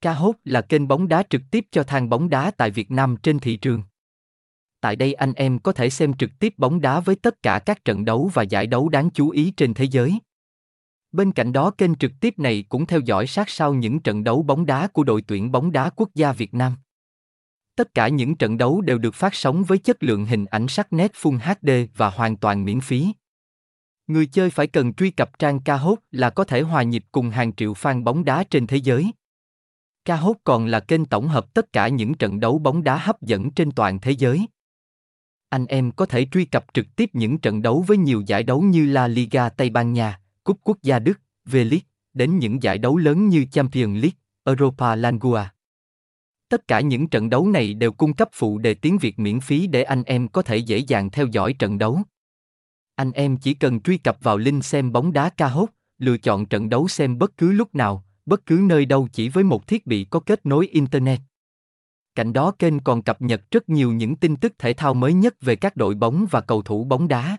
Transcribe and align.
Ca 0.00 0.12
hốt 0.12 0.34
là 0.44 0.60
kênh 0.60 0.88
bóng 0.88 1.08
đá 1.08 1.22
trực 1.30 1.42
tiếp 1.50 1.66
cho 1.70 1.82
thang 1.82 2.08
bóng 2.08 2.30
đá 2.30 2.50
tại 2.50 2.70
Việt 2.70 2.90
Nam 2.90 3.16
trên 3.22 3.38
thị 3.38 3.56
trường. 3.56 3.82
Tại 4.80 4.96
đây 4.96 5.14
anh 5.14 5.32
em 5.32 5.58
có 5.58 5.72
thể 5.72 5.90
xem 5.90 6.14
trực 6.14 6.30
tiếp 6.38 6.54
bóng 6.56 6.80
đá 6.80 7.00
với 7.00 7.16
tất 7.16 7.42
cả 7.42 7.58
các 7.58 7.84
trận 7.84 8.04
đấu 8.04 8.30
và 8.34 8.42
giải 8.42 8.66
đấu 8.66 8.88
đáng 8.88 9.10
chú 9.10 9.30
ý 9.30 9.52
trên 9.56 9.74
thế 9.74 9.84
giới. 9.84 10.18
Bên 11.12 11.32
cạnh 11.32 11.52
đó, 11.52 11.70
kênh 11.70 11.94
trực 11.94 12.12
tiếp 12.20 12.38
này 12.38 12.64
cũng 12.68 12.86
theo 12.86 13.00
dõi 13.00 13.26
sát 13.26 13.50
sao 13.50 13.74
những 13.74 14.00
trận 14.00 14.24
đấu 14.24 14.42
bóng 14.42 14.66
đá 14.66 14.86
của 14.86 15.04
đội 15.04 15.22
tuyển 15.22 15.52
bóng 15.52 15.72
đá 15.72 15.90
quốc 15.90 16.08
gia 16.14 16.32
Việt 16.32 16.54
Nam. 16.54 16.76
Tất 17.76 17.94
cả 17.94 18.08
những 18.08 18.36
trận 18.36 18.58
đấu 18.58 18.80
đều 18.80 18.98
được 18.98 19.14
phát 19.14 19.34
sóng 19.34 19.64
với 19.64 19.78
chất 19.78 20.02
lượng 20.02 20.26
hình 20.26 20.44
ảnh 20.44 20.68
sắc 20.68 20.92
nét 20.92 21.12
Full 21.12 21.38
HD 21.38 21.70
và 21.96 22.10
hoàn 22.10 22.36
toàn 22.36 22.64
miễn 22.64 22.80
phí. 22.80 23.12
Người 24.06 24.26
chơi 24.26 24.50
phải 24.50 24.66
cần 24.66 24.94
truy 24.94 25.10
cập 25.10 25.38
trang 25.38 25.60
Kahoot 25.60 25.98
là 26.10 26.30
có 26.30 26.44
thể 26.44 26.60
hòa 26.60 26.82
nhịp 26.82 27.04
cùng 27.12 27.30
hàng 27.30 27.52
triệu 27.52 27.72
fan 27.72 28.04
bóng 28.04 28.24
đá 28.24 28.44
trên 28.44 28.66
thế 28.66 28.76
giới. 28.76 29.12
Kahoot 30.04 30.36
còn 30.44 30.66
là 30.66 30.80
kênh 30.80 31.04
tổng 31.04 31.28
hợp 31.28 31.54
tất 31.54 31.72
cả 31.72 31.88
những 31.88 32.14
trận 32.14 32.40
đấu 32.40 32.58
bóng 32.58 32.84
đá 32.84 32.98
hấp 32.98 33.22
dẫn 33.22 33.50
trên 33.50 33.70
toàn 33.70 34.00
thế 34.00 34.10
giới. 34.10 34.46
Anh 35.48 35.66
em 35.66 35.92
có 35.92 36.06
thể 36.06 36.26
truy 36.32 36.44
cập 36.44 36.64
trực 36.74 36.86
tiếp 36.96 37.10
những 37.12 37.38
trận 37.38 37.62
đấu 37.62 37.84
với 37.86 37.96
nhiều 37.96 38.22
giải 38.26 38.42
đấu 38.42 38.62
như 38.62 38.86
La 38.86 39.08
Liga 39.08 39.48
Tây 39.48 39.70
Ban 39.70 39.92
Nha, 39.92 40.20
Cúp 40.44 40.60
Quốc 40.64 40.78
gia 40.82 40.98
Đức, 40.98 41.20
V-League, 41.46 41.80
đến 42.14 42.38
những 42.38 42.62
giải 42.62 42.78
đấu 42.78 42.96
lớn 42.96 43.28
như 43.28 43.44
Champions 43.52 44.02
League, 44.02 44.18
Europa 44.44 44.96
Langua. 44.96 45.44
Tất 46.48 46.68
cả 46.68 46.80
những 46.80 47.08
trận 47.08 47.30
đấu 47.30 47.48
này 47.48 47.74
đều 47.74 47.92
cung 47.92 48.14
cấp 48.14 48.28
phụ 48.32 48.58
đề 48.58 48.74
tiếng 48.74 48.98
Việt 48.98 49.18
miễn 49.18 49.40
phí 49.40 49.66
để 49.66 49.82
anh 49.82 50.02
em 50.02 50.28
có 50.28 50.42
thể 50.42 50.56
dễ 50.56 50.78
dàng 50.78 51.10
theo 51.10 51.26
dõi 51.26 51.52
trận 51.52 51.78
đấu. 51.78 52.02
Anh 52.94 53.12
em 53.12 53.36
chỉ 53.36 53.54
cần 53.54 53.80
truy 53.80 53.98
cập 53.98 54.18
vào 54.22 54.38
link 54.38 54.64
xem 54.64 54.92
bóng 54.92 55.12
đá 55.12 55.30
ca 55.30 55.48
hốt, 55.48 55.68
lựa 55.98 56.18
chọn 56.18 56.46
trận 56.46 56.68
đấu 56.68 56.88
xem 56.88 57.18
bất 57.18 57.36
cứ 57.36 57.52
lúc 57.52 57.74
nào, 57.74 58.04
bất 58.30 58.46
cứ 58.46 58.60
nơi 58.62 58.86
đâu 58.86 59.08
chỉ 59.12 59.28
với 59.28 59.44
một 59.44 59.66
thiết 59.66 59.86
bị 59.86 60.04
có 60.04 60.20
kết 60.20 60.46
nối 60.46 60.66
internet. 60.66 61.20
Cạnh 62.14 62.32
đó 62.32 62.52
kênh 62.58 62.80
còn 62.80 63.02
cập 63.02 63.22
nhật 63.22 63.42
rất 63.50 63.68
nhiều 63.68 63.92
những 63.92 64.16
tin 64.16 64.36
tức 64.36 64.52
thể 64.58 64.72
thao 64.72 64.94
mới 64.94 65.12
nhất 65.12 65.34
về 65.40 65.56
các 65.56 65.76
đội 65.76 65.94
bóng 65.94 66.26
và 66.30 66.40
cầu 66.40 66.62
thủ 66.62 66.84
bóng 66.84 67.08
đá. 67.08 67.36